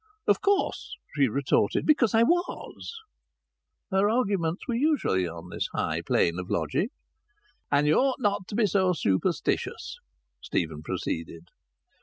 "Of 0.27 0.41
course," 0.41 0.95
she 1.15 1.27
retorted, 1.27 1.85
"because 1.85 2.15
I 2.15 2.23
was." 2.23 2.91
Her 3.91 4.09
arguments 4.09 4.67
were 4.67 4.73
usually 4.73 5.27
on 5.27 5.49
this 5.49 5.67
high 5.75 6.01
plane 6.01 6.39
of 6.39 6.49
logic. 6.49 6.89
"And 7.71 7.85
you 7.85 7.93
ought 7.99 8.19
not 8.19 8.47
to 8.47 8.55
be 8.55 8.65
so 8.65 8.93
superstitious," 8.93 9.97
Stephen 10.41 10.81
proceeded. 10.81 11.49